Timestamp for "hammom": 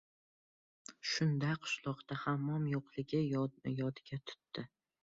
2.23-2.67